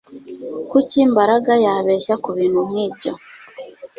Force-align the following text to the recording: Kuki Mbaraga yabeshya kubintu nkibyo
Kuki 0.69 0.97
Mbaraga 1.11 1.53
yabeshya 1.65 2.15
kubintu 2.23 2.59
nkibyo 2.69 3.11